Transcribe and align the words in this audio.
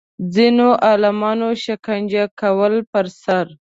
ځینو 0.33 0.67
عالمانو 0.87 1.49
شکنجه 1.65 2.23
کولو 2.39 2.79
پر 2.91 3.05
سر 3.21 3.45